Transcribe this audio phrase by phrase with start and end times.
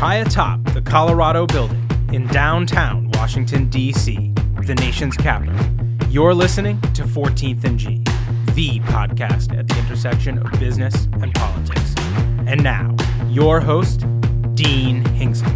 [0.00, 5.54] high atop the Colorado Building in downtown Washington, D.C., the nation's capital.
[6.08, 7.98] You're listening to 14th and G,
[8.54, 11.94] the podcast at the intersection of business and politics.
[12.46, 12.96] And now,
[13.28, 14.06] your host,
[14.54, 15.54] Dean Hinkson.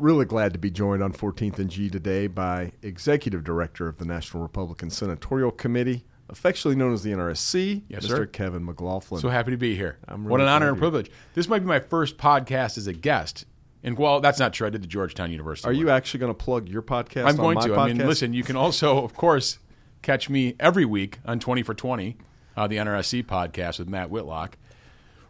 [0.00, 4.04] Really glad to be joined on 14th and G today by Executive Director of the
[4.04, 8.08] National Republican Senatorial Committee, affectionately known as the NRSC, Yes, Mr.
[8.08, 8.26] sir.
[8.26, 9.20] Kevin McLaughlin.
[9.20, 9.98] So happy to be here.
[10.06, 11.10] I'm what an honor and privilege.
[11.34, 13.44] This might be my first podcast as a guest.
[13.82, 14.66] And well, that's not true.
[14.66, 15.68] I did the Georgetown University.
[15.68, 15.78] Are one.
[15.80, 17.26] you actually going to plug your podcast?
[17.26, 17.68] I'm going to.
[17.68, 17.78] Podcast?
[17.78, 19.58] I mean, listen, you can also, of course,
[20.02, 22.16] catch me every week on 20 for 20,
[22.56, 24.56] uh, the NRSC podcast with Matt Whitlock.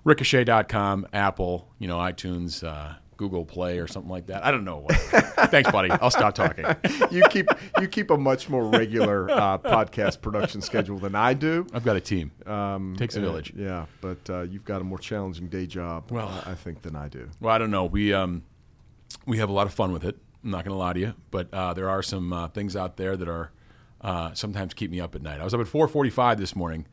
[0.04, 4.46] Ricochet.com, Apple, you know, iTunes, uh, Google Play, or something like that.
[4.46, 4.78] I don't know.
[4.78, 4.96] What.
[5.50, 5.90] Thanks, buddy.
[5.90, 6.64] I'll stop talking.
[7.10, 7.46] you keep
[7.80, 11.66] you keep a much more regular uh, podcast production schedule than I do.
[11.74, 12.30] I've got a team.
[12.46, 13.52] Um, Takes a village.
[13.54, 16.96] yeah, but uh, you've got a more challenging day job, Well- uh, I think, than
[16.96, 17.28] I do.
[17.40, 17.84] Well, I don't know.
[17.84, 18.44] We um,
[19.26, 20.16] we have a lot of fun with it.
[20.44, 22.96] I'm not going to lie to you, but uh, there are some uh, things out
[22.96, 23.50] there that are
[24.00, 25.40] uh, sometimes keep me up at night.
[25.40, 26.86] I was up at 4:45 this morning,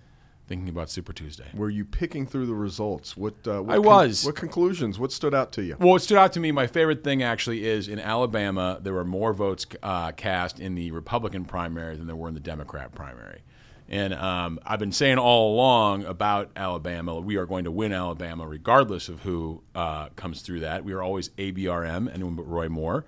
[0.47, 1.45] thinking about Super Tuesday.
[1.53, 3.17] Were you picking through the results?
[3.17, 4.25] What, uh, what I was.
[4.25, 4.99] What conclusions?
[4.99, 5.75] What stood out to you?
[5.79, 9.05] Well, what stood out to me, my favorite thing actually is in Alabama, there were
[9.05, 13.41] more votes uh, cast in the Republican primary than there were in the Democrat primary.
[13.87, 18.47] And um, I've been saying all along about Alabama, we are going to win Alabama
[18.47, 20.83] regardless of who uh, comes through that.
[20.83, 23.05] We are always ABRM, anyone but Roy Moore.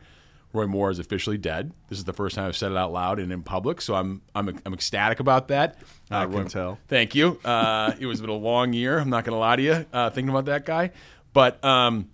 [0.54, 1.72] Roy Moore is officially dead.
[1.90, 4.22] This is the first time I've said it out loud and in public, so I'm
[4.34, 5.78] I'm, I'm ecstatic about that.
[6.10, 6.80] I Uh, can Roy- tell.
[6.88, 7.40] Thank you.
[7.46, 8.98] Uh, it was been a long year.
[9.00, 10.92] I'm not going to lie to you, uh, thinking about that guy.
[11.34, 12.10] But um,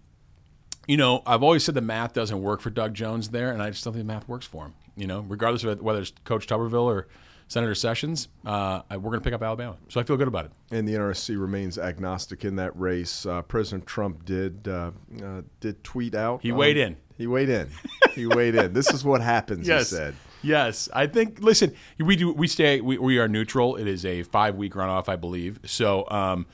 [0.87, 3.69] you know, I've always said the math doesn't work for Doug Jones there, and I
[3.69, 4.73] just don't think the math works for him.
[4.95, 7.07] You know, regardless of whether it's Coach Tuberville or
[7.47, 9.75] Senator Sessions, uh, we're going to pick up Alabama.
[9.89, 10.51] So I feel good about it.
[10.71, 13.25] and the NRSC remains agnostic in that race.
[13.25, 14.91] Uh, President Trump did uh,
[15.23, 16.41] uh, did tweet out.
[16.41, 16.97] He um, weighed in.
[17.17, 17.69] He weighed in.
[18.13, 18.73] He weighed in.
[18.73, 19.67] This is what happens.
[19.67, 19.89] Yes.
[19.89, 20.15] He said.
[20.41, 21.39] Yes, I think.
[21.39, 22.31] Listen, we do.
[22.33, 22.81] We stay.
[22.81, 23.77] We, we are neutral.
[23.77, 25.59] It is a five week runoff, I believe.
[25.65, 26.45] So, um,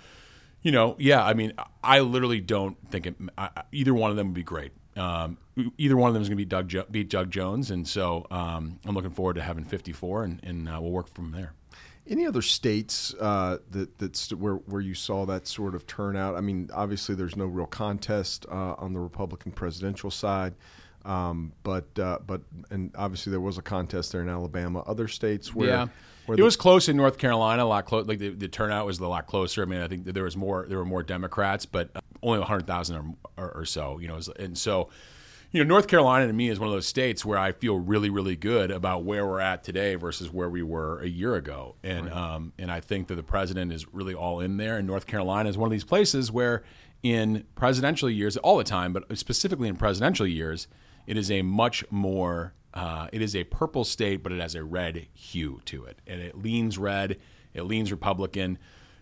[0.61, 1.25] you know, yeah.
[1.25, 4.71] I mean, I literally don't think it, I, either one of them would be great.
[4.95, 5.37] Um,
[5.77, 8.27] either one of them is going to be Doug jo- beat Doug Jones, and so
[8.29, 11.53] um, I'm looking forward to having 54, and, and uh, we'll work from there.
[12.09, 16.35] Any other states uh, that that's where where you saw that sort of turnout?
[16.35, 20.55] I mean, obviously there's no real contest uh, on the Republican presidential side,
[21.05, 24.79] um, but uh, but and obviously there was a contest there in Alabama.
[24.87, 25.87] Other states where yeah,
[26.25, 27.63] where it the- was close in North Carolina.
[27.63, 28.07] A lot close.
[28.07, 29.61] Like the, the turnout was a lot closer.
[29.61, 30.65] I mean, I think there was more.
[30.67, 31.91] There were more Democrats, but
[32.23, 33.99] only hundred thousand or, or, or so.
[33.99, 34.89] You know, and so.
[35.51, 38.11] You know, North Carolina to me is one of those states where I feel really,
[38.11, 42.07] really good about where we're at today versus where we were a year ago, and
[42.11, 44.77] um, and I think that the president is really all in there.
[44.77, 46.63] And North Carolina is one of these places where,
[47.01, 50.67] in presidential years, all the time, but specifically in presidential years,
[51.07, 54.63] it is a much more uh, it is a purple state, but it has a
[54.63, 57.17] red hue to it, and it leans red.
[57.55, 58.59] It leans Republican.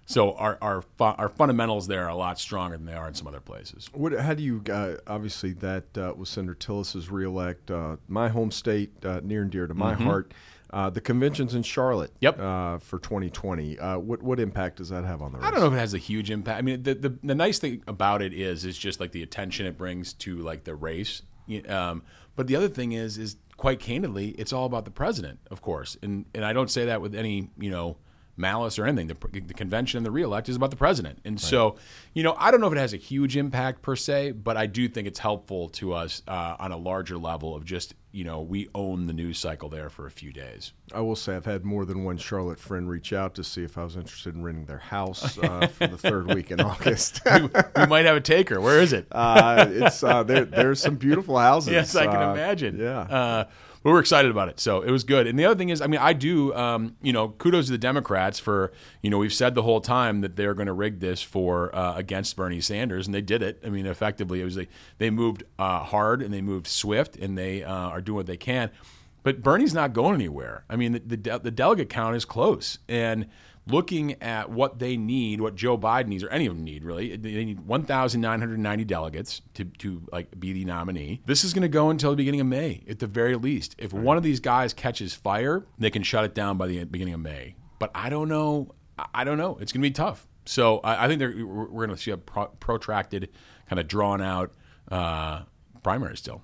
[0.10, 3.28] So our our our fundamentals there are a lot stronger than they are in some
[3.28, 3.90] other places.
[3.94, 8.50] What, how do you uh, obviously that uh, was Senator Tillis's reelect, uh, my home
[8.50, 10.34] state, uh, near and dear to my heart.
[10.70, 12.24] Uh, the conventions in Charlotte, Mm-hmm.
[12.26, 12.40] Yep.
[12.40, 13.80] uh, for 2020.
[13.80, 15.48] Uh, what what impact does that have on the race?
[15.48, 16.58] I don't know if it has a huge impact.
[16.58, 19.66] I mean, the, the the nice thing about it is is just like the attention
[19.66, 21.22] it brings to like the race.
[21.70, 22.04] Um,
[22.36, 25.98] but the other thing is is quite candidly, it's all about the president, of course,
[26.02, 27.98] and and I don't say that with any you know
[28.38, 29.08] malice or anything.
[29.08, 31.76] The, the convention and the reelect is about the president, and so
[32.14, 34.66] you know I don't know if it has a huge impact per se, but I
[34.68, 38.42] do think it's helpful to us uh, on a larger level of just you know
[38.42, 40.74] we own the news cycle there for a few days.
[40.94, 43.78] I will say I've had more than one Charlotte friend reach out to see if
[43.78, 47.22] I was interested in renting their house uh, for the third week in August.
[47.34, 47.42] we,
[47.76, 48.62] we might have a taker.
[48.62, 49.08] Where is it?
[49.12, 50.46] uh, it's uh, there.
[50.46, 51.74] There's some beautiful houses.
[51.74, 52.78] Yes, I can Uh, imagine.
[52.80, 53.46] Yeah.
[53.88, 55.28] But we're excited about it, so it was good.
[55.28, 57.78] And the other thing is, I mean, I do, um, you know, kudos to the
[57.78, 61.22] Democrats for, you know, we've said the whole time that they're going to rig this
[61.22, 63.64] for uh, against Bernie Sanders, and they did it.
[63.66, 64.68] I mean, effectively, it was like
[64.98, 68.36] they moved uh, hard and they moved swift, and they uh, are doing what they
[68.36, 68.72] can.
[69.24, 70.66] But Bernie's not going anywhere.
[70.70, 73.28] I mean, the, the, de- the delegate count is close, and
[73.70, 77.16] looking at what they need, what Joe Biden needs, or any of them need really,
[77.16, 81.22] they need 1,990 delegates to, to like be the nominee.
[81.26, 83.76] This is going to go until the beginning of May, at the very least.
[83.78, 87.14] If one of these guys catches fire, they can shut it down by the beginning
[87.14, 87.56] of May.
[87.80, 88.74] But I don't know.
[89.14, 89.58] I- don't know.
[89.62, 90.28] It's going to be tough.
[90.46, 93.30] So I, I think they're, we're, we're going to see a pro- protracted,
[93.70, 94.54] kind of drawn out
[94.92, 95.42] uh,
[95.84, 96.42] primary still.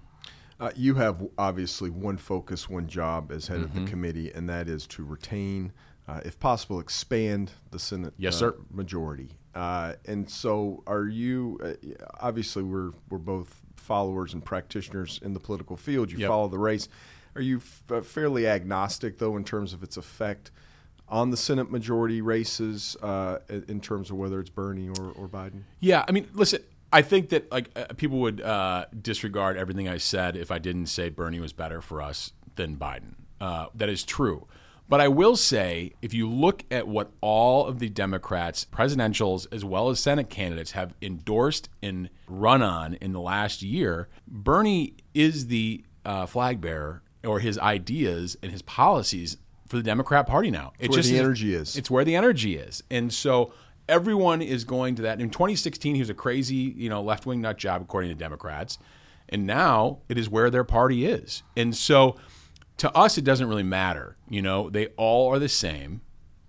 [0.59, 3.77] Uh, you have obviously one focus, one job as head Mm-hmm.
[3.77, 5.71] of the committee, and that is to retain,
[6.07, 8.55] uh, if possible, expand the Senate Yes, uh, sir.
[8.71, 9.29] majority.
[9.55, 11.59] Uh, and so, are you?
[11.63, 11.73] Uh,
[12.19, 16.11] obviously, we're we're both followers and practitioners in the political field.
[16.11, 16.27] You Yep.
[16.29, 16.87] follow the race.
[17.35, 17.57] Are you
[17.89, 20.51] f- fairly agnostic, though, in terms of its effect
[21.09, 25.63] on the Senate majority races, uh, in terms of whether it's Bernie or, or Biden?
[25.79, 26.61] Yeah, I mean, listen,
[26.91, 30.87] I think that like uh, people would uh, disregard everything I said if I didn't
[30.87, 33.15] say Bernie was better for us than Biden.
[33.41, 34.47] Uh, that is true.
[34.93, 39.65] But I will say, if you look at what all of the Democrats, presidentials as
[39.65, 45.47] well as Senate candidates, have endorsed and run on in the last year, Bernie is
[45.47, 49.37] the uh, flag bearer or his ideas and his policies
[49.67, 50.73] for the Democrat Party now.
[50.77, 51.75] It's where the energy is.
[51.75, 52.83] It's where the energy is.
[52.91, 53.51] And so
[53.89, 55.19] everyone is going to that.
[55.19, 58.77] In 2016, he was a crazy, you know, left wing nut job, according to Democrats.
[59.27, 61.41] And now it is where their party is.
[61.57, 62.15] And so
[62.77, 64.17] to us, it doesn't really matter.
[64.29, 66.01] You know, they all are the same.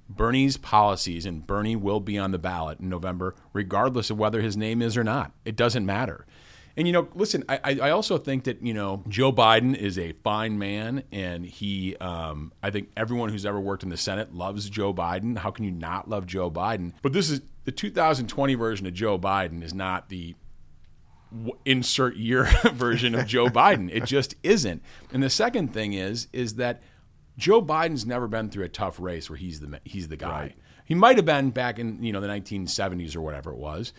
[0.08, 4.56] Bernie's policies, and Bernie will be on the ballot in November, regardless of whether his
[4.56, 5.32] name is or not.
[5.44, 6.26] It doesn't matter.
[6.76, 10.12] And you know, listen, I, I also think that you know Joe Biden is a
[10.24, 14.68] fine man, and he, um, I think everyone who's ever worked in the Senate loves
[14.68, 15.38] Joe Biden.
[15.38, 16.92] How can you not love Joe Biden?
[17.00, 20.34] But this is the 2020 version of Joe Biden is not the
[21.64, 23.90] insert year version of Joe Biden.
[23.92, 24.82] It just isn't.
[25.12, 26.82] And the second thing is is that
[27.36, 30.54] Joe Biden's never been through a tough race where he's the he's the guy.
[30.84, 33.92] He might have been back in you know the 1970s or whatever it was,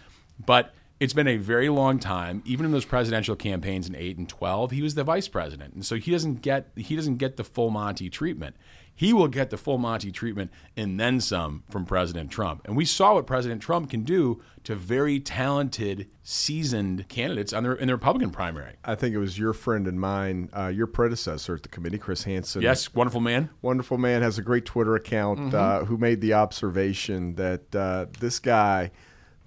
[0.46, 2.42] but it's been a very long time.
[2.46, 5.86] Even in those presidential campaigns in eight and 12, he was the vice president, and
[5.86, 8.56] so he doesn't get he doesn't get the full Monty treatment.
[8.98, 12.62] He will get the full Monty treatment and then some from President Trump.
[12.64, 17.74] And we saw what President Trump can do to very talented, seasoned candidates on their,
[17.74, 18.76] in the Republican primary.
[18.86, 22.24] I think it was your friend and mine, uh, your predecessor at the committee, Chris
[22.24, 22.62] Hansen.
[22.62, 23.50] Yes, wonderful man.
[23.62, 25.56] wonderful man has a great Twitter account Mm-hmm.
[25.56, 28.92] uh, who made the observation that uh, this guy,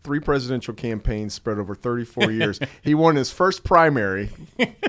[0.08, 4.30] three presidential campaigns spread over 34 years, he won his first primary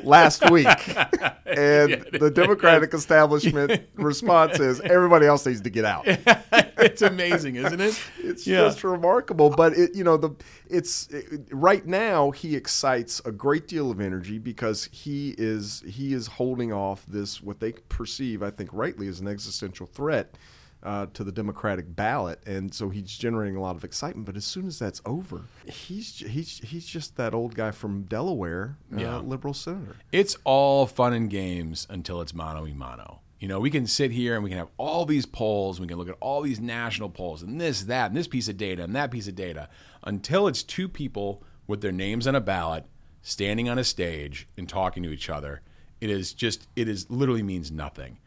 [0.02, 0.66] last week,
[1.46, 6.06] and the Democratic establishment response is everybody else needs to get out.
[6.08, 8.02] it's amazing, isn't it?
[8.20, 10.30] It's just remarkable, but it you know the
[10.70, 16.14] it's it, right now he excites a great deal of energy because he is he
[16.14, 20.34] is holding off this what they perceive I think rightly as an existential threat
[20.82, 24.26] uh, to the Democratic ballot, and so he's generating a lot of excitement.
[24.26, 28.78] But as soon as that's over, he's he's he's just that old guy from Delaware,
[28.96, 29.18] uh, Yeah.
[29.20, 29.96] liberal senator.
[30.12, 33.20] It's all fun and games until it's mano y mano.
[33.40, 35.98] You know, we can sit here and we can have all these polls, we can
[35.98, 38.94] look at all these national polls and this, that, and this piece of data and
[38.98, 39.70] that piece of data
[40.04, 42.86] until it's two people with their names on a ballot
[43.22, 45.62] standing on a stage and talking to each other.
[46.02, 48.18] It is just, it is literally means nothing.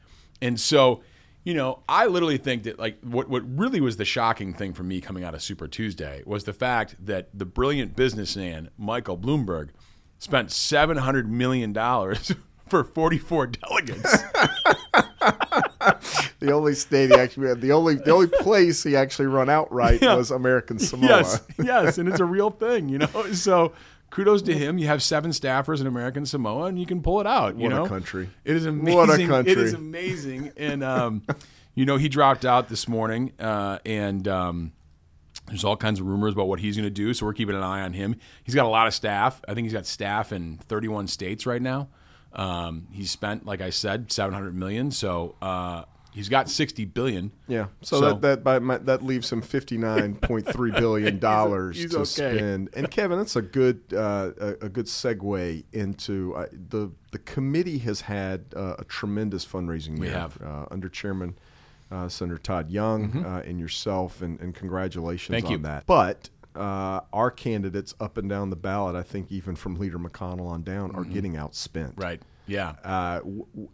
[0.40, 1.02] And so,
[1.44, 4.82] you know, I literally think that like what what really was the shocking thing for
[4.82, 9.70] me coming out of Super Tuesday was the fact that the brilliant businessman Michael Bloomberg
[10.18, 12.32] spent seven hundred million dollars
[12.68, 14.16] for forty four delegates.
[16.38, 20.02] The only state he actually had, the only the only place he actually run outright
[20.02, 20.16] Yeah.
[20.16, 21.08] was American Samoa.
[21.08, 23.06] yes, yes, and it's a real thing, you know.
[23.34, 23.72] So
[24.12, 24.78] kudos to him.
[24.78, 27.58] You have seven staffers in American Samoa, and you can pull it out.
[27.58, 28.30] You What a country.
[28.44, 28.94] It is amazing.
[28.94, 29.52] What a country.
[29.52, 31.22] It is amazing, and um,
[31.74, 34.28] you know he dropped out this morning, uh, and.
[34.28, 34.72] Um,
[35.48, 37.64] there's all kinds of rumors about what he's going to do, so we're keeping an
[37.64, 38.14] eye on him.
[38.44, 39.42] He's got a lot of staff.
[39.48, 41.88] I think he's got staff in 31 states right now.
[42.32, 44.92] Um, he's spent, like I said, 700 million.
[44.92, 45.82] So uh,
[46.14, 47.32] he's got 60 billion.
[47.48, 51.18] Yeah, so, So- that that by my, that leaves him fifty nine point three billion
[51.32, 52.04] dollars to okay.
[52.04, 52.70] spend.
[52.74, 57.78] And Kevin, that's a good uh, a, a good segue into uh, the the committee
[57.78, 60.40] has had uh, a tremendous fundraising We year have.
[60.42, 61.36] uh, under Chairman
[61.90, 65.32] uh, Senator Todd Young uh, and yourself, and, and congratulations Mm-hmm.
[65.34, 65.58] Thank on you.
[65.58, 65.86] that.
[65.86, 70.46] But uh, our candidates up and down the ballot, I think even from Leader McConnell
[70.46, 71.92] on down, are getting outspent.
[71.92, 72.00] Mm-hmm.
[72.00, 72.22] Right.
[72.46, 72.70] Yeah.
[72.82, 73.68] Uh, w- w-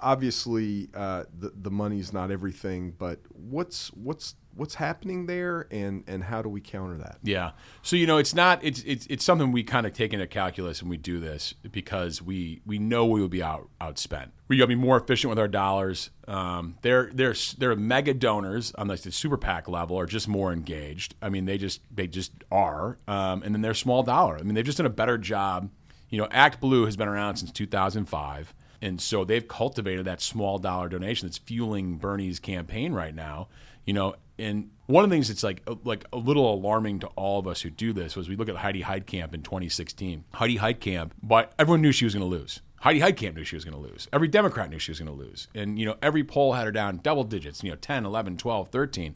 [0.00, 6.24] obviously, uh, the the money's not everything, but what's what's what's happening there, and and
[6.24, 7.18] how do we counter that?
[7.22, 7.52] Yeah.
[7.82, 8.62] So you know, it's not.
[8.62, 12.20] It's it's it's something we kind of take into calculus when we do this because
[12.20, 14.30] we we know we will be out outspent.
[14.48, 16.10] We got to be more efficient with our dollars.
[16.26, 20.52] Um, they're they're they're mega donors on like the super PAC level are just more
[20.52, 21.14] engaged.
[21.22, 22.98] I mean, they just they just are.
[23.06, 24.36] Um, and then they're small dollar.
[24.36, 25.70] I mean, they've just done a better job.
[26.10, 28.54] You know, Act Blue has been around since 2005.
[28.80, 33.48] And so they've cultivated that small dollar donation that's fueling Bernie's campaign right now.
[33.84, 37.38] You know, and one of the things that's like like a little alarming to all
[37.38, 40.24] of us who do this was we look at Heidi Heitkamp in 2016.
[40.34, 42.60] Heidi Heitkamp, but everyone knew she was going to lose.
[42.80, 44.06] Heidi Heitkamp knew she was going to lose.
[44.12, 45.48] Every Democrat knew she was going to lose.
[45.54, 48.68] And you know, every poll had her down double digits, you know, 10, 11, 12,
[48.68, 49.14] 13.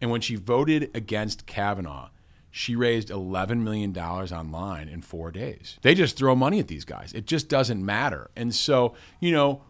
[0.00, 2.08] And when she voted against Kavanaugh,
[2.56, 5.76] she raised $11 million online in four days.
[5.82, 7.12] They just throw money at these guys.
[7.12, 8.30] It just doesn't matter.
[8.36, 9.62] And so, you know,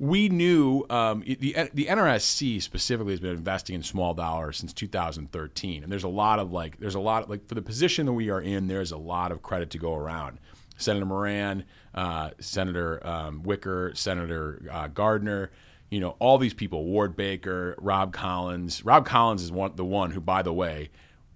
[0.00, 5.84] we knew um, the the NRSC specifically has been investing in small dollars since 2013,
[5.84, 8.12] and there's a lot of like there's a lot of, like for the position that
[8.12, 10.40] we are in, there's a lot of credit to go around.
[10.76, 15.52] Senator Moran, uh, Senator um, Wicker, Senator uh, Gardner,
[15.90, 18.84] you know, all these people, Ward Baker, Rob Collins.
[18.84, 20.90] Rob Collins is one the one who, by the way,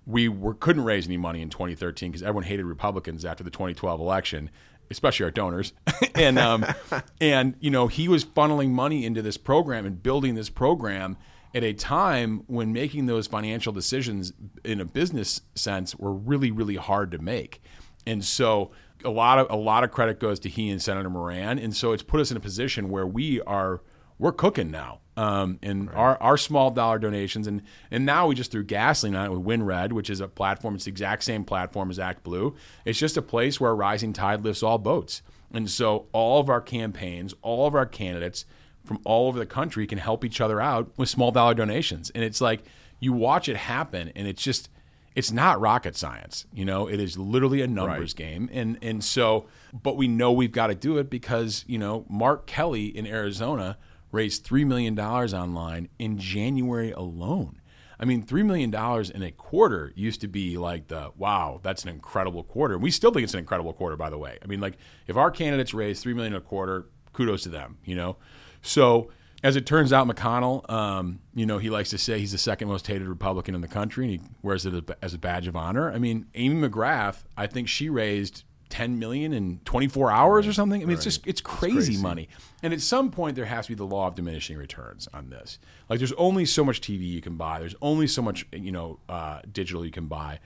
[0.06, 4.00] we were, couldn't raise any money in 2013 because everyone hated Republicans after the 2012
[4.00, 4.50] election,
[4.90, 5.72] especially our donors.
[6.14, 6.64] and um,
[7.20, 11.16] and you know he was funneling money into this program and building this program
[11.54, 14.32] at a time when making those financial decisions
[14.64, 17.60] in a business sense were really really hard to make.
[18.06, 18.70] And so
[19.04, 21.92] a lot of a lot of credit goes to he and Senator Moran, and so
[21.92, 23.82] it's put us in a position where we are
[24.18, 25.00] we're cooking now.
[25.16, 25.96] Um, and right.
[25.96, 29.44] our, our small dollar donations, and and now we just threw gasoline on it with
[29.44, 30.74] WinRed, which is a platform.
[30.74, 32.54] It's the exact same platform as Act Blue.
[32.84, 35.22] It's just a place where a rising tide lifts all boats.
[35.52, 38.44] And so all of our campaigns, all of our candidates
[38.84, 42.10] from all over the country can help each other out with small dollar donations.
[42.10, 42.62] And it's like
[43.00, 44.68] you watch it happen, and it's just
[45.14, 46.46] it's not rocket science.
[46.52, 48.16] You know, it is literally a numbers right.
[48.16, 48.50] game.
[48.52, 52.46] And and so, but we know we've got to do it because you know Mark
[52.46, 53.78] Kelly in Arizona
[54.12, 57.60] raised $3 million online in January alone.
[57.98, 58.74] I mean, $3 million
[59.14, 62.76] in a quarter used to be like the wow, that's an incredible quarter.
[62.78, 64.38] We still think it's an incredible quarter, by the way.
[64.42, 67.96] I mean, like if our candidates raise 3 million a quarter, kudos to them, you
[67.96, 68.16] know?
[68.62, 69.10] So,
[69.42, 72.68] as it turns out, McConnell, um, you know, he likes to say he's the second
[72.68, 75.92] most hated Republican in the country, and he wears it as a badge of honor.
[75.92, 80.80] I mean, Amy McGrath, I think she raised 10 million in 24 hours or something.
[80.80, 80.94] I mean, right.
[80.94, 82.28] it's just it's crazy, it's crazy, money.
[82.62, 85.58] And at some point, there has to be the law of diminishing returns on this.
[85.88, 87.60] Like, there's only so much TV you can buy.
[87.60, 90.40] There's only so much you know uh, digital you can buy.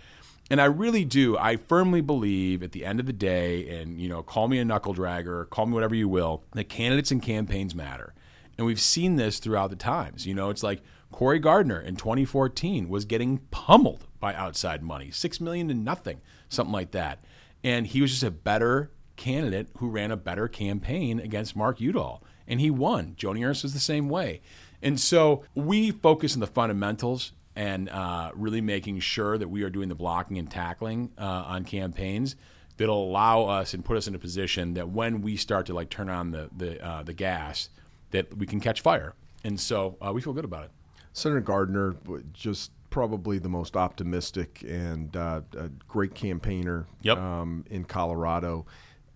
[0.50, 1.38] And I really do.
[1.38, 4.64] I firmly believe at the end of the day, and you know, call me a
[4.64, 8.14] knuckle dragger, call me whatever you will, that candidates and campaigns matter.
[8.58, 10.26] And we've seen this throughout the times.
[10.26, 15.40] You know, it's like Cory Gardner in 2014 was getting pummeled by outside money, six
[15.40, 17.24] million to nothing, something like that
[17.62, 22.22] and he was just a better candidate who ran a better campaign against Mark Udall,
[22.48, 23.14] and he won.
[23.18, 24.40] Joni Ernst was the same way,
[24.82, 29.70] and so we focus on the fundamentals and uh, really making sure that we are
[29.70, 32.36] doing the blocking and tackling uh, on campaigns
[32.76, 35.90] that'll allow us and put us in a position that when we start to like
[35.90, 37.68] turn on the the, uh, the gas,
[38.10, 39.14] that we can catch fire,
[39.44, 40.70] and so uh, we feel good about it.
[41.12, 41.96] Senator Gardner
[42.32, 45.40] just probably the most optimistic and uh,
[45.88, 47.18] great campaigner yep.
[47.18, 48.66] um, in Colorado.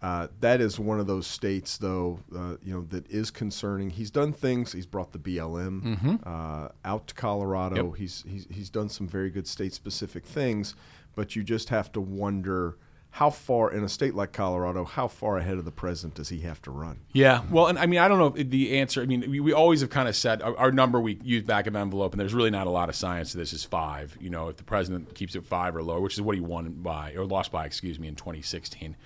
[0.00, 3.88] Uh, that is one of those states, though, uh, you know, that is concerning.
[3.88, 4.72] He's done things.
[4.72, 6.16] He's brought the BLM mm-hmm.
[6.24, 7.86] Uh, out to Colorado.
[7.86, 7.96] Yep.
[7.96, 10.74] He's, he's he's done some very good state-specific things,
[11.14, 12.76] but you just have to wonder
[13.14, 16.40] how far in a state like Colorado, how far ahead of the president does he
[16.40, 16.98] have to run?
[17.12, 19.02] Yeah, well, and I mean, I don't know the answer.
[19.02, 21.68] I mean, we, we always have kind of said our, our, number we use back
[21.68, 23.52] of envelope, and there's really not a lot of science to this.
[23.52, 24.18] Is five.
[24.20, 26.72] You know, if the president keeps it five or lower, which is what he won
[26.82, 28.96] by or lost by, excuse me, in 2016.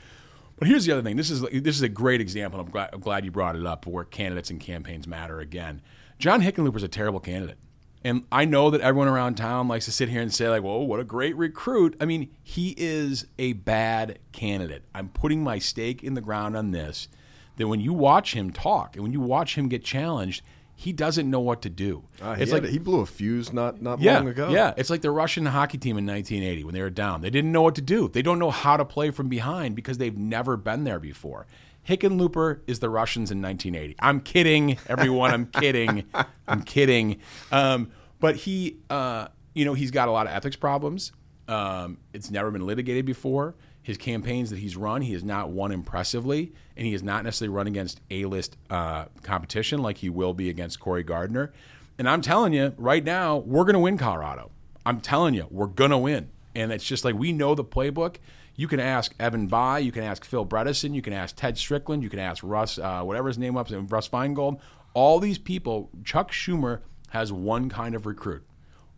[0.58, 1.16] But here's the other thing.
[1.16, 2.60] This is this is a great example.
[2.60, 3.86] I'm glad, I'm glad you brought it up.
[3.86, 5.82] Where candidates and campaigns matter again.
[6.18, 7.58] John Hickenlooper is a terrible candidate.
[8.04, 10.78] And I know that everyone around town likes to sit here and say, like, whoa,
[10.78, 11.96] what a great recruit.
[12.00, 14.84] I mean, he is a bad candidate.
[14.94, 17.08] I'm putting my stake in the ground on this
[17.56, 20.42] that when you watch him talk and when you watch him get challenged,
[20.76, 22.04] he doesn't know what to do.
[22.22, 24.48] Uh, it's like he blew a fuse not not yeah, long ago.
[24.50, 27.20] Yeah, it's like the Russian hockey team in 1980 when they were down.
[27.20, 28.06] They didn't know what to do.
[28.06, 31.48] They don't know how to play from behind because they've never been there before.
[31.86, 33.96] Hickenlooper is the Russians in 1980.
[34.00, 35.30] I'm kidding, everyone.
[35.32, 36.04] I'm kidding.
[36.46, 37.20] I'm kidding.
[37.50, 41.12] Um, but he, uh, you know, he's got a lot of ethics problems.
[41.48, 43.54] Um, it's never been litigated before.
[43.82, 47.56] His campaigns that he's run, he has not won impressively, and he has not necessarily
[47.56, 51.52] run against A-list uh, competition like he will be against Cory Gardner.
[51.98, 54.50] And I'm telling you, right now, we're going to win Colorado.
[54.84, 56.30] I'm telling you, we're going to win.
[56.54, 58.16] And it's just like we know the playbook.
[58.58, 62.02] You can ask Evan Bayh, you can ask Phil Bredesen, you can ask Ted Strickland,
[62.02, 64.58] you can ask Russ, uh, whatever his name was, Russ Feingold.
[64.94, 68.42] All these people, Chuck Schumer has one kind of recruit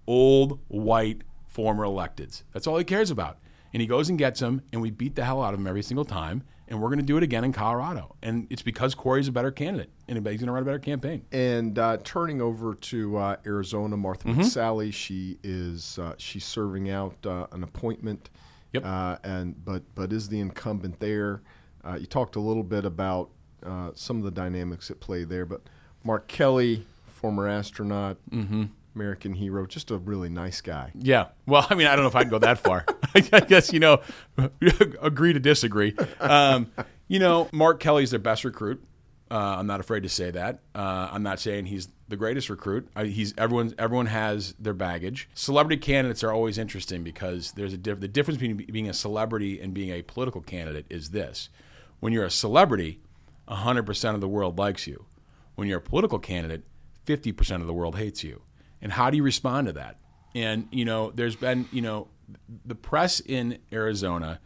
[0.06, 2.42] old, white, former electeds.
[2.54, 3.36] That's all he cares about.
[3.74, 5.82] And he goes and gets them, and we beat the hell out of him every
[5.82, 6.42] single time.
[6.66, 8.16] And we're going to do it again in Colorado.
[8.22, 11.26] And it's because Cory's a better candidate, and he's going to run a better campaign.
[11.32, 14.40] And uh, turning over to uh, Arizona, Martha mm-hmm.
[14.40, 18.30] McSally, she is uh, she's serving out uh, an appointment
[18.72, 18.84] Yep.
[18.84, 21.42] Uh, and but but is the incumbent there?
[21.84, 23.30] Uh, you talked a little bit about
[23.64, 25.62] uh, some of the dynamics at play there, but
[26.04, 28.64] Mark Kelly, former astronaut, mm-hmm.
[28.94, 30.92] American hero, just a really nice guy.
[30.94, 31.28] Yeah.
[31.46, 32.84] Well, I mean, I don't know if I'd go that far.
[33.14, 34.00] I guess you know,
[35.00, 35.96] agree to disagree.
[36.20, 36.70] Um,
[37.08, 38.84] you know, Mark Kelly's their best recruit.
[39.30, 40.60] Uh, I'm not afraid to say that.
[40.74, 42.88] Uh, I'm not saying he's the greatest recruit.
[42.98, 43.72] He's everyone.
[43.78, 45.28] Everyone has their baggage.
[45.32, 49.60] Celebrity candidates are always interesting because there's a diff- the difference between being a celebrity
[49.60, 51.48] and being a political candidate is this:
[52.00, 53.00] when you're a celebrity,
[53.48, 55.06] 100% of the world likes you.
[55.54, 56.64] When you're a political candidate,
[57.06, 58.42] 50% of the world hates you.
[58.82, 59.98] And how do you respond to that?
[60.34, 62.08] And you know, there's been you know,
[62.66, 64.40] the press in Arizona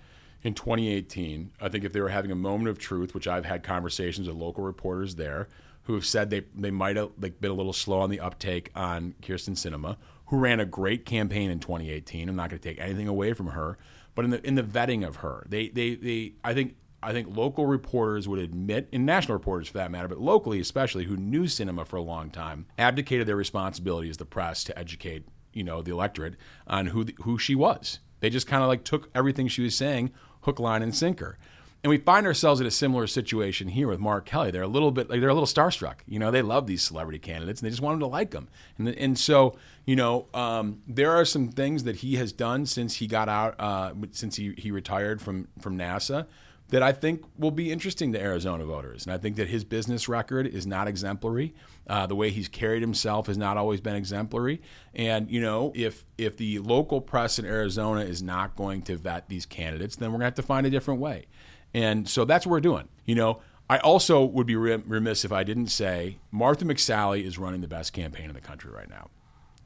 [0.45, 3.63] in 2018, I think if they were having a moment of truth, which I've had
[3.63, 5.49] conversations with local reporters there
[5.85, 8.71] who have said they, they might have like been a little slow on the uptake
[8.75, 9.97] on Kyrsten Sinema,
[10.27, 12.29] who ran a great campaign in 2018.
[12.29, 13.79] I'm not going to take anything away from her,
[14.15, 17.37] but in the in the vetting of her, they they they I think I think
[17.37, 21.45] local reporters would admit, and national reporters for that matter, but locally especially, who knew
[21.45, 25.83] Sinema for a long time, abdicated their responsibility as the press to educate you know
[25.83, 26.37] the electorate
[26.67, 27.99] on who the, who she was.
[28.21, 30.11] They just kind of like took everything she was saying
[30.45, 31.39] hook, line, and sinker.
[31.83, 34.51] And we find ourselves in a similar situation here with Mark Kelly.
[34.51, 35.97] They're a little bit like they're a little starstruck.
[36.07, 38.49] You know, they love these celebrity candidates and they just want them to like them.
[38.79, 42.97] And and so you know, um, there are some things that he has done since
[42.97, 46.27] he got out, uh, since he, he retired from from NASA,
[46.69, 49.05] that I think will be interesting to Arizona voters.
[49.05, 51.55] And I think that his business record is not exemplary.
[51.87, 54.63] Uh, the way he's carried himself has not always been exemplary.
[54.95, 59.29] And you know, if if the local press in Arizona is not going to vet
[59.29, 61.27] these candidates, then we're gonna have to find a different way.
[61.75, 62.89] And so that's what we're doing.
[63.05, 67.61] You know, I also would be remiss if I didn't say Martha McSally is running
[67.61, 69.11] the best campaign in the country right now.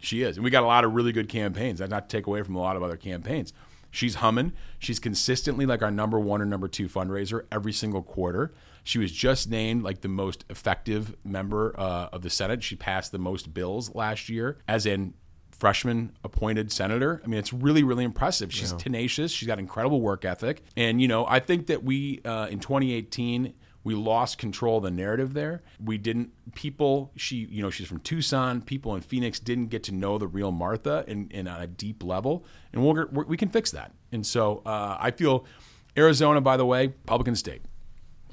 [0.00, 1.80] She is, and we got a lot of really good campaigns.
[1.80, 3.52] That's not to take away from a lot of other campaigns.
[3.98, 4.52] She's humming.
[4.78, 8.54] She's consistently like our number one or number two fundraiser every single quarter.
[8.84, 12.62] She was just named like the most effective member uh, of the Senate.
[12.62, 15.14] She passed the most bills last year, as in
[15.50, 17.20] freshman appointed senator.
[17.24, 18.52] I mean, it's really, really impressive.
[18.52, 18.78] She's yeah.
[18.78, 19.32] tenacious.
[19.32, 20.62] She's got incredible work ethic.
[20.76, 23.52] And, you know, I think that we, uh, in 2018,
[23.88, 25.62] we lost control of the narrative there.
[25.82, 28.60] We didn't people she you know she's from Tucson.
[28.60, 32.44] People in Phoenix didn't get to know the real Martha in, in a deep level,
[32.70, 33.92] and we'll, we can fix that.
[34.12, 35.46] And so uh, I feel
[35.96, 37.62] Arizona, by the way, Republican state,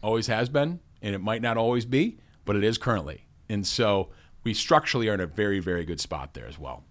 [0.04, 3.26] always has been, and it might not always be, but it is currently.
[3.48, 4.10] And so
[4.44, 6.84] we structurally are in a very very good spot there as well.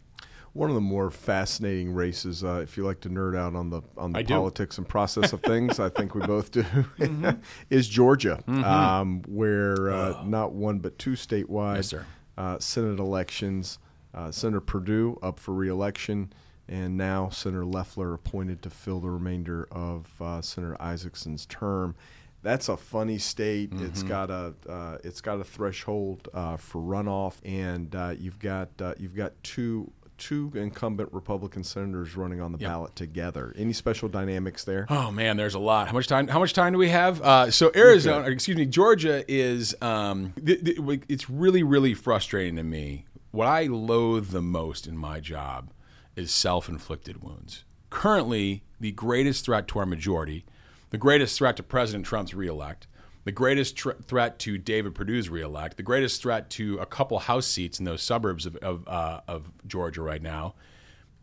[0.54, 3.82] One of the more fascinating races, uh, if you like to nerd out on the
[3.98, 4.80] on the I politics do.
[4.80, 7.30] and process of things, I think we both do, mm-hmm.
[7.70, 8.64] is Georgia, mm-hmm.
[8.64, 10.24] um, where uh, oh.
[10.24, 11.94] not one but two statewide yes,
[12.38, 13.78] uh, Senate elections.
[14.14, 16.32] Uh, Senator Perdue up for reelection,
[16.68, 21.96] and now Senator Loeffler appointed to fill the remainder of uh, Senator Isakson's term
[22.44, 23.70] that's a funny state.
[23.70, 23.86] Mm-hmm.
[23.86, 28.68] It's got a uh, it's got a threshold uh, for runoff, and uh, you've got
[28.80, 32.70] uh, you've got two two incumbent Republican senators running on the yep.
[32.70, 33.54] ballot together.
[33.56, 34.86] Any special dynamics there?
[34.88, 35.88] Oh man, there's a lot.
[35.88, 36.28] How much time?
[36.28, 37.20] How much time do we have?
[37.20, 39.74] Uh, so Arizona, excuse me, Georgia is.
[39.80, 43.06] Um, th- th- it's really, really frustrating to me.
[43.30, 45.70] What I loathe the most in my job
[46.14, 47.64] is self-inflicted wounds.
[47.90, 50.44] Currently, the greatest threat to our majority,
[50.90, 52.86] the greatest threat to President Trump's reelect,
[53.24, 57.46] the greatest tr- threat to David Perdue's reelect, the greatest threat to a couple House
[57.46, 60.54] seats in those suburbs of, of, uh, of Georgia right now,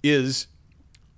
[0.04, 0.48] is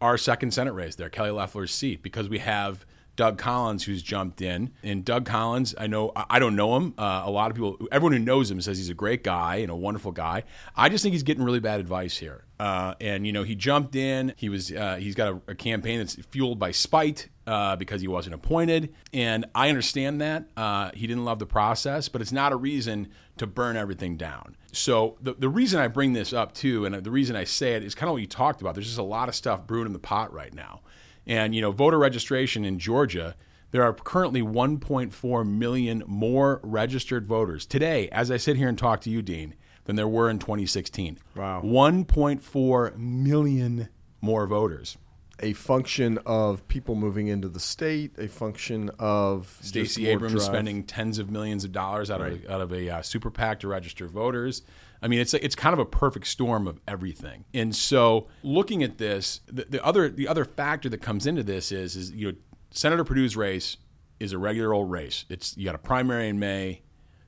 [0.02, 4.42] our second Senate race there, Kelly Loeffler's seat, because we have Doug Collins who's jumped
[4.42, 4.72] in.
[4.82, 6.94] And Doug Collins, I know I don't know him.
[6.98, 9.70] Uh, a lot of people, everyone who knows him says he's a great guy and
[9.70, 10.44] a wonderful guy.
[10.76, 12.44] I just think he's getting really bad advice here.
[12.60, 14.34] Uh, and you know, he jumped in.
[14.38, 18.08] He was uh, he's got a, a, campaign that's fueled by spite uh, because he
[18.08, 18.94] wasn't appointed.
[19.12, 23.10] And I understand that uh, he didn't love the process, but it's not a reason
[23.38, 24.56] to burn everything down.
[24.72, 27.84] So the the reason I bring this up too, and the reason I say it
[27.84, 28.76] is kind of what you talked about.
[28.76, 30.82] There's just a lot of stuff brewing in the pot right now.
[31.26, 33.36] And you know, voter registration in Georgia,
[33.72, 39.02] there are currently 1.4 million more registered voters today, as I sit here and talk
[39.02, 41.18] to you, Dean, than there were in 2016.
[41.36, 41.62] Wow.
[41.64, 43.90] 1.4 million
[44.22, 44.98] more voters.
[45.44, 50.46] A function of people moving into the state, a function of Stacey Abrams drive.
[50.46, 52.34] spending tens of millions of dollars out right.
[52.34, 54.62] of a, out of a uh, super PAC to register voters.
[55.02, 57.44] I mean, it's it's kind of a perfect storm of everything.
[57.54, 61.74] And so, looking at this, the, the other the other factor that comes into this
[61.74, 62.38] is is you know
[62.72, 63.76] Senator Perdue's race
[64.22, 65.26] is a regular old race.
[65.30, 66.84] It's you got a primary in May.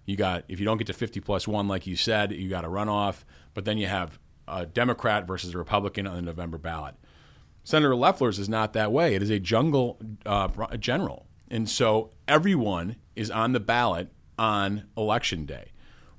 [0.05, 2.63] You got if you don't get to 50 plus one, like you said, you got
[2.63, 3.25] a runoff.
[3.53, 6.95] But then you have a Democrat versus a Republican on the November ballot.
[7.65, 9.13] Senator Loeffler's is not that way.
[9.15, 10.47] It is a jungle uh,
[10.77, 15.71] general, and so everyone is on the ballot on election day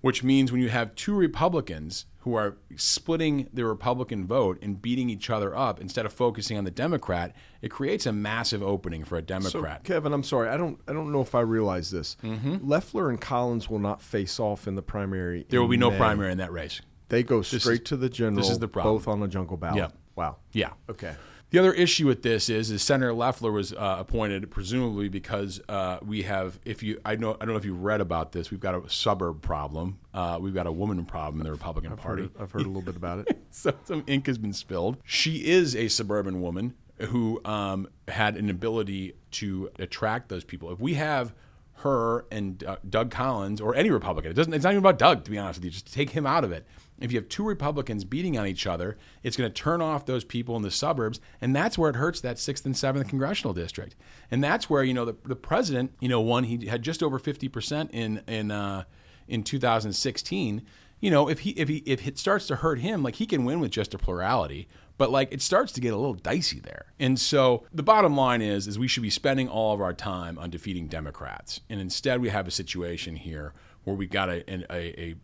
[0.06, 5.10] which means when you have two Republicans who are splitting the Republican vote and beating
[5.10, 9.16] each other up instead of focusing on the Democrat, it creates a massive opening for
[9.16, 9.82] a So, Democrat.
[9.82, 10.48] Kevin, I'm sorry.
[10.48, 10.78] I don't.
[10.86, 12.16] I don't know if I realize this.
[12.22, 12.58] Mm-hmm.
[12.62, 15.44] Loeffler and Collins will not face off in the primary.
[15.48, 15.98] there will be no May.
[15.98, 16.80] primary in that race.
[17.08, 18.36] They go straight is- to the general.
[18.36, 18.94] this is the problem.
[18.96, 19.78] Both on a jungle ballot.
[19.78, 19.88] Yeah.
[20.14, 20.36] Wow.
[20.52, 20.70] Yeah.
[20.88, 21.16] Okay.
[21.56, 25.96] The other issue with this is, is Senator Loeffler was uh, appointed presumably because uh,
[26.04, 28.50] we have, if you, I know, I don't know if you've read about this.
[28.50, 29.98] We've got a suburb problem.
[30.12, 32.24] Uh, we've got a woman problem in the Republican Party.
[32.24, 33.38] Heard- I've heard a little bit about it.
[33.52, 34.98] so some ink has been spilled.
[35.02, 40.70] She is a suburban woman who um, had an ability to attract those people.
[40.70, 41.32] If we have
[41.76, 44.52] her and uh, Doug Collins or any Republican, it doesn't.
[44.52, 45.70] It's not even about Doug, to be honest with you.
[45.70, 46.66] Just take him out of it.
[47.00, 50.24] If you have two Republicans beating on each other, it's going to turn off those
[50.24, 53.96] people in the suburbs, and that's where it hurts that sixth and seventh congressional district.
[54.30, 56.44] And that's where you know the, the president, you know, won.
[56.44, 58.84] He had just over fifty percent in in uh,
[59.28, 60.62] in 2016
[61.00, 63.44] you know, if he if he if it starts to hurt him, like he can
[63.44, 66.86] win with just a plurality, but like it starts to get a little dicey there.
[66.98, 70.38] And so the bottom line is is we should be spending all of our time
[70.38, 73.52] on defeating Democrats, and instead we have a situation here
[73.84, 75.14] where we got a, a, a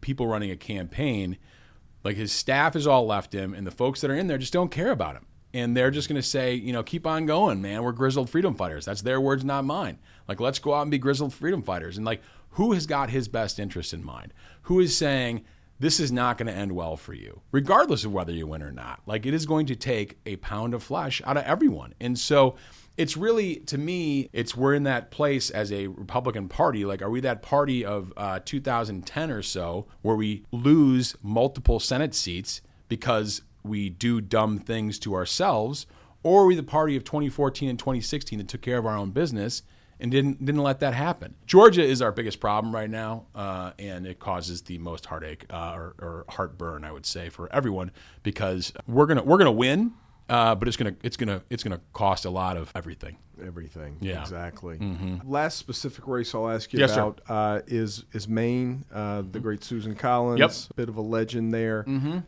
[0.00, 1.36] people running a campaign,
[2.04, 4.52] like his staff has all left him, and the folks that are in there just
[4.52, 5.26] don't care about him.
[5.52, 7.82] And they're just going to say, you know, keep on going, man.
[7.82, 8.84] We're grizzled freedom fighters.
[8.84, 9.98] That's their words, not mine.
[10.28, 11.96] Like, let's go out and be grizzled freedom fighters.
[11.96, 14.32] And like, who has got his best interest in mind?
[14.62, 15.44] Who is saying
[15.80, 18.70] this is not going to end well for you, regardless of whether you win or
[18.70, 19.00] not?
[19.06, 21.94] Like, it is going to take a pound of flesh out of everyone.
[22.00, 22.54] And so,
[22.96, 27.10] it's really to me it's we're in that place as a republican party like are
[27.10, 33.42] we that party of uh, 2010 or so where we lose multiple senate seats because
[33.62, 35.86] we do dumb things to ourselves
[36.22, 39.10] or are we the party of 2014 and 2016 that took care of our own
[39.10, 39.62] business
[40.00, 41.34] and didn't didn't let that happen.
[41.46, 45.72] Georgia is our biggest problem right now, uh, and it causes the most heartache uh,
[45.74, 47.90] or, or heartburn, I would say, for everyone
[48.22, 49.92] because we're gonna we're gonna win,
[50.30, 53.16] uh, but it's gonna it's gonna it's gonna cost a lot of everything.
[53.44, 53.96] Everything.
[54.00, 54.20] Yeah.
[54.20, 54.78] Exactly.
[55.24, 58.84] Last specific race I'll ask you Yes, about uh, is is Maine.
[58.92, 60.38] Uh, the great Susan Collins.
[60.40, 60.76] Yep.
[60.76, 61.84] Bit of a legend there.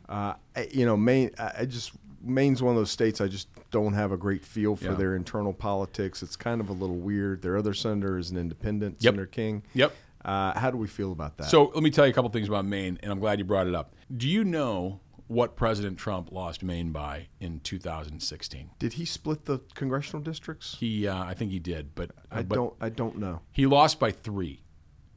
[0.09, 1.31] Uh, I- you know, Maine.
[1.39, 1.93] I I just
[2.25, 4.95] Maine's one of those states I just don't have a great feel for Yeah.
[4.95, 6.23] their internal politics.
[6.23, 7.43] It's kind of a little weird.
[7.43, 9.13] Their other senator is an independent, Yep.
[9.15, 9.63] Senator King.
[9.75, 9.93] Yep.
[10.25, 11.49] Uh, how do we feel about that?
[11.49, 13.67] So let me tell you a couple things about Maine, and I'm glad you brought
[13.67, 13.93] it up.
[14.17, 15.01] Do you know
[15.33, 18.71] what President Trump lost Maine by in 2016?
[18.79, 20.77] did he split the congressional districts?
[20.79, 22.75] He, uh, I think he did, but I but don't.
[22.81, 23.41] I don't know.
[23.51, 24.63] He lost by three,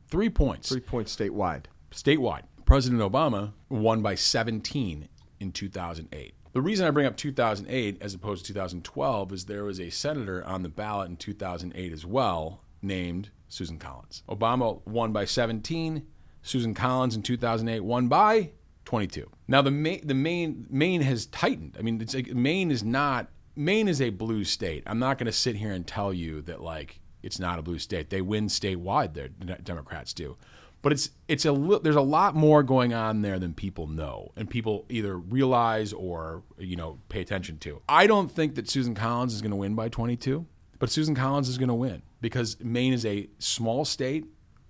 [0.08, 1.65] three points Three points statewide.
[1.91, 2.43] statewide.
[2.65, 5.08] President Obama won by 17
[5.39, 6.34] in 2008.
[6.54, 10.43] The reason I bring up 2008 as opposed to 2012 is there was a senator
[10.45, 14.23] on the ballot in 2008 as well named Susan Collins.
[14.30, 16.08] Obama won by 17.
[16.41, 18.51] Susan Collins in 2008 won by
[18.86, 19.30] 22.
[19.48, 21.76] Now the main, the main Maine has tightened.
[21.78, 24.84] I mean, it's like, Maine is not Maine is a blue state.
[24.86, 27.80] I'm not going to sit here and tell you that like it's not a blue
[27.80, 28.10] state.
[28.10, 29.13] They win statewide.
[29.13, 30.38] The Democrats do
[30.86, 34.32] but it's it's a li- there's a lot more going on there than people know
[34.36, 37.82] and people either realize or you know pay attention to.
[37.89, 40.45] I don't think that Susan Collins is going to win by 22,
[40.78, 44.26] but Susan Collins is going to win because Maine is a small state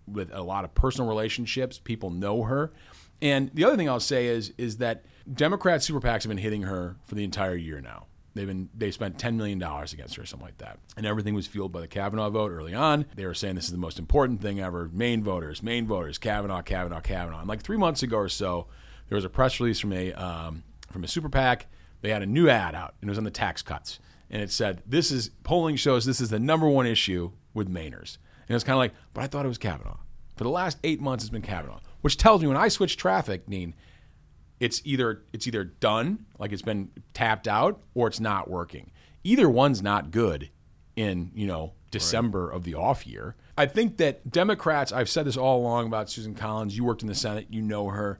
[0.07, 1.79] with a lot of personal relationships.
[1.79, 2.71] People know her.
[3.21, 6.63] And the other thing I'll say is is that Democrat super PACs have been hitting
[6.63, 8.07] her for the entire year now.
[8.33, 11.33] They've been they spent ten million dollars against her or something like that, and everything
[11.33, 13.05] was fueled by the Kavanaugh vote early on.
[13.15, 14.89] They were saying this is the most important thing ever.
[14.91, 17.39] Maine voters, Maine voters, Kavanaugh, Kavanaugh, Kavanaugh.
[17.39, 18.67] And like three months ago or so,
[19.07, 21.67] there was a press release from a um, from a super PAC.
[22.01, 23.99] They had a new ad out, and it was on the tax cuts,
[24.29, 28.17] and it said, "This is polling shows this is the number one issue with Mainers."
[28.47, 29.97] And it was kind of like, but I thought it was Kavanaugh.
[30.35, 33.49] For the last eight months, it's been Kavanaugh, which tells me when I switch traffic,
[33.49, 33.73] Dean,
[34.59, 38.91] it's either it's either done, like it's been tapped out, or it's not working.
[39.23, 40.51] Either one's not good
[40.95, 43.35] in you know December of the off year.
[43.57, 44.91] I think that Democrats.
[44.91, 46.77] I've said this all along about Susan Collins.
[46.77, 48.19] You worked in the Senate, you know her.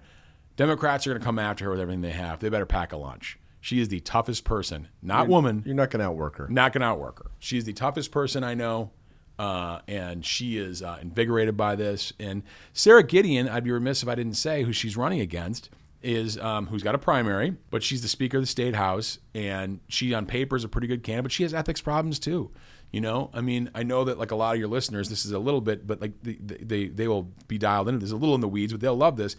[0.56, 2.40] Democrats are going to come after her with everything they have.
[2.40, 3.38] They better pack a lunch.
[3.62, 6.48] She is the toughest person, not woman, You're not going to outwork her.
[6.48, 7.30] not going to outwork her.
[7.38, 8.94] She's the toughest person I know,
[9.38, 12.14] uh, and she is uh, invigorated by this.
[12.20, 12.44] And
[12.74, 15.70] Sara Gideon, I'd be remiss if I didn't say who she's running against,
[16.02, 19.80] is um, who's got a primary, but she's the Speaker of the State House, and
[19.88, 22.52] she on paper is a pretty good candidate, but she has ethics problems too.
[22.92, 25.32] You know, I mean, I know that like a lot of your listeners, this is
[25.32, 28.36] a little bit, but like they they, they will be dialed into this a little
[28.36, 29.36] in the weeds, but they'll love this.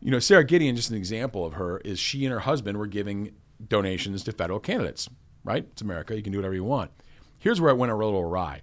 [0.00, 2.86] You know, Sara Gideon, just an example of her, is she and her husband were
[2.86, 3.32] giving
[3.66, 5.08] donations to federal candidates,
[5.42, 5.66] right?
[5.72, 6.14] It's America.
[6.14, 6.92] You can do whatever you want.
[7.38, 8.62] Here's where it went a little awry.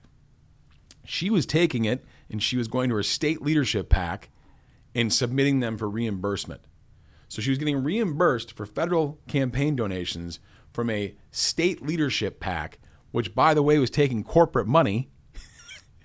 [1.11, 4.29] She was taking it and she was going to her state leadership PAC
[4.95, 6.61] and submitting them for reimbursement.
[7.27, 10.39] So she was getting reimbursed for federal campaign donations
[10.71, 12.79] from a state leadership PAC,
[13.11, 15.09] which, by the way, was taking corporate money.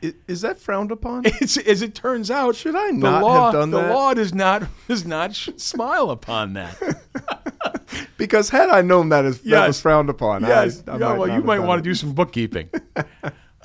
[0.26, 1.22] Is that frowned upon?
[1.40, 3.94] It's, as it turns out, Should I the not have law, done the that?
[3.94, 6.76] law does not does not smile upon that.
[8.16, 10.82] Because had I known that is that was frowned upon, Yes.
[10.88, 11.82] I, I yeah, well, you have might want it.
[11.84, 12.70] to do some bookkeeping.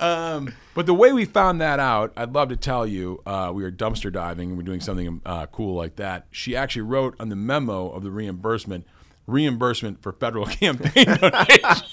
[0.02, 3.22] Um, but the way we found that out, I'd love to tell you.
[3.24, 6.26] Uh, we were dumpster diving and we're doing something uh, cool like that.
[6.30, 8.86] She actually wrote on the memo of the reimbursement,
[9.26, 11.84] reimbursement for federal campaign donations.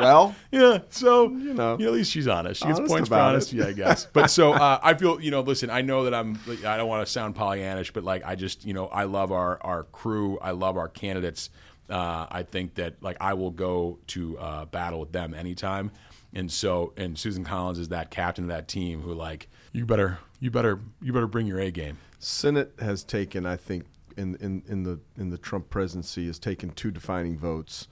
[0.00, 1.74] Well, yeah, so you know.
[1.74, 2.60] at least she's honest.
[2.60, 4.06] She gets Honest points for honesty, I guess.
[4.06, 6.38] But so uh, I feel, you know, listen, I know that I'm.
[6.66, 9.60] I don't want to sound Pollyannish, but like I just, you know, I love our
[9.62, 10.38] our crew.
[10.40, 11.50] I love our candidates.
[11.90, 15.90] Uh, I think that like I will go to uh, battle with them anytime.
[16.32, 20.18] And so, and Susan Collins is that captain of that team who like you better,
[20.38, 21.98] you better, you better bring your A game.
[22.20, 26.70] Senate has taken, I think, in, in, in the in the Trump presidency, has taken
[26.70, 27.88] two defining votes.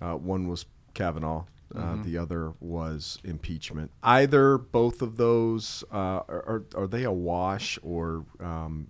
[0.00, 1.44] Uh, one was Kavanaugh.
[1.74, 3.90] Uh, The other was impeachment.
[4.02, 5.96] Either both of those uh,
[6.28, 8.88] are, are are they a wash or um,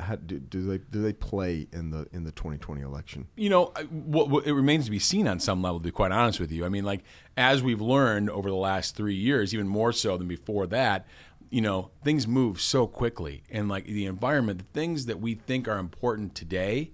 [0.00, 3.26] how, do, do they do they play in the in the 2020 election?
[3.36, 5.78] you know, what, what, it remains to be seen on some level.
[5.78, 7.04] To be quite honest with you, I mean, like
[7.36, 11.06] as we've learned over the last three years, even more so than before that,
[11.50, 15.68] you know, things move so quickly, and like the environment, the things that we think
[15.68, 16.90] are important today.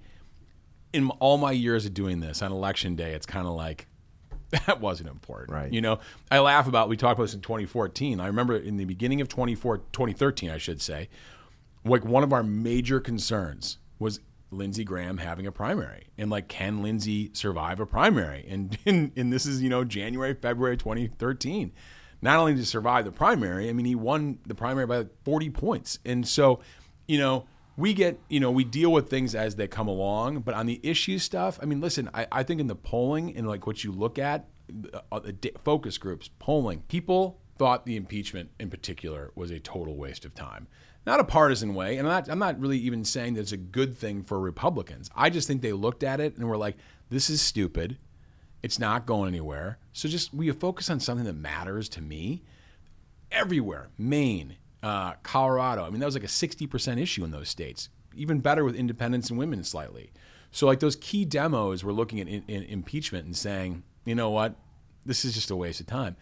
[0.93, 3.87] In all my years of doing this on election day, it's kind of like
[4.67, 5.51] that wasn't important.
[5.51, 5.73] Right.
[5.73, 5.99] You know,
[6.31, 8.21] I laugh about, we talked about this in 2014.
[8.21, 11.09] I remember in the beginning of 24, 2013, I should say,
[11.85, 16.09] like one of our major concerns was Lindsey Graham having a primary.
[16.19, 18.47] And like, can Lindsey survive a primary?
[18.49, 21.73] And, and, and this is, you know, January, February 2013.
[22.21, 25.51] Not only did he survive the primary, I mean, he won the primary by 40
[25.51, 25.99] points.
[26.05, 26.61] And so,
[27.09, 30.41] you know, we get, you know, we deal with things as they come along.
[30.41, 33.47] But on the issue stuff, I mean, listen, I, I think in the polling and
[33.47, 34.47] like what you look at,
[35.11, 35.21] uh,
[35.65, 40.67] focus groups, polling, people thought the impeachment in particular was a total waste of time.
[41.05, 43.57] Not a partisan way, and I'm not, I'm not really even saying that it's a
[43.57, 45.11] good thing for Republicans.
[45.17, 46.77] I just think they looked at it and were like,
[47.11, 47.99] this is stupid.
[48.63, 49.79] It's not going anywhere.
[49.93, 52.45] So just we focus on something that matters to me
[53.33, 53.89] everywhere.
[53.99, 55.85] Maine, uh, Colorado.
[55.85, 57.89] I mean, that was like a 60% issue in those states.
[58.15, 60.11] Even better with independents and women slightly.
[60.51, 64.31] So, like those key demos, we're looking at in, in impeachment and saying, you know
[64.31, 64.55] what,
[65.07, 66.17] this is just a waste of time.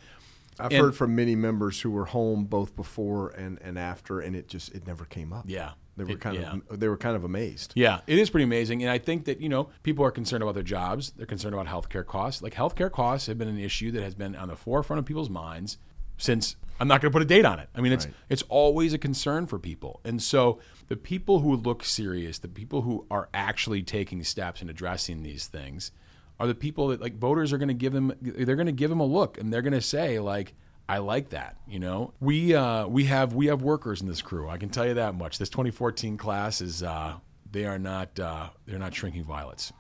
[0.58, 4.36] I've And- heard from many members who were home both before and, and after, and
[4.36, 5.46] it just it never came up.
[5.48, 5.72] Yeah.
[5.96, 6.54] they were It- kind yeah.
[6.68, 7.72] of they were kind of amazed.
[7.74, 8.82] Yeah, it is pretty amazing.
[8.82, 11.10] And I think that, you know, people are concerned about their jobs.
[11.16, 12.40] They're concerned about healthcare costs.
[12.42, 15.30] Like healthcare costs have been an issue that has been on the forefront of people's
[15.30, 15.78] minds
[16.18, 17.68] since I'm not going to put a date on it.
[17.74, 18.14] I mean, it's Right.
[18.30, 20.00] it's always a concern for people.
[20.04, 24.70] And so the people who look serious, the people who are actually taking steps and
[24.70, 25.92] addressing these things
[26.38, 28.88] are the people that like voters are going to give them they're going to give
[28.88, 30.54] them a look and they're going to say like
[30.88, 31.56] I like that.
[31.68, 34.48] You know, we uh, we have we have workers in this crew.
[34.48, 35.38] I can tell you that much.
[35.38, 39.72] This 2014 class is uh, they are not uh, they're not shrinking violets.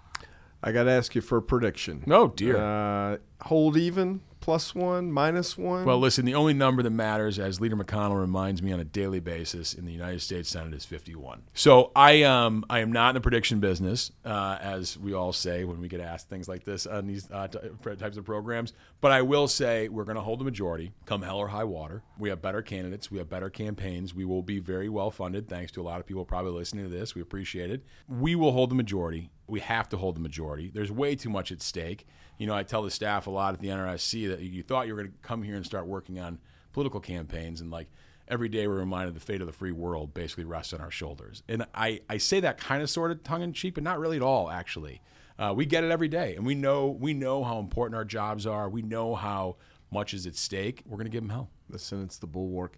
[0.62, 2.04] I got to ask you for a prediction.
[2.10, 2.56] Oh, dear.
[2.56, 5.84] Uh, hold even, plus one, minus one.
[5.84, 9.20] Well, listen, the only number that matters, as Leader McConnell reminds me on a daily
[9.20, 11.42] basis in the United States Senate, is 51.
[11.54, 15.64] So I um I am not in the prediction business, uh, as we all say
[15.64, 17.58] when we get asked things like this on these uh, t-
[17.96, 18.72] types of programs.
[19.00, 22.02] But I will say we're going to hold the majority, come hell or high water.
[22.18, 24.14] We have better candidates, we have better campaigns.
[24.14, 26.90] We will be very well funded, thanks to a lot of people probably listening to
[26.90, 27.14] this.
[27.14, 27.82] We appreciate it.
[28.08, 29.30] We will hold the majority.
[29.50, 30.70] We have to hold the majority.
[30.72, 32.06] There's way too much at stake.
[32.38, 34.94] You know, I tell the staff a lot at the NRSC that you thought you
[34.94, 36.38] were going to come here and start working on
[36.72, 37.88] political campaigns, and like
[38.28, 41.42] every day we're reminded the fate of the free world basically rests on our shoulders.
[41.48, 44.16] And I, I say that kind of sort of tongue in cheek, but not really
[44.16, 45.02] at all, actually.
[45.38, 48.46] Uh, we get it every day, and we know we know how important our jobs
[48.46, 48.68] are.
[48.68, 49.56] We know how
[49.90, 50.82] much is at stake.
[50.86, 51.50] We're going to give them hell.
[51.68, 52.76] the Senate's the bulwark.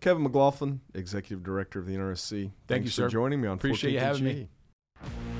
[0.00, 2.30] Kevin McLaughlin, Executive Director of the NRSC.
[2.30, 3.08] Thank Thanks you, for sir.
[3.08, 4.24] joining me on Appreciate you 14th having G.
[4.24, 5.33] me.